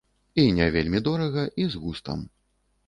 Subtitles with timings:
[0.43, 2.29] І не вельмі дорага, і з густам.